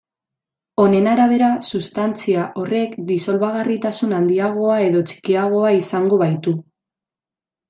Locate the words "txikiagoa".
5.13-5.71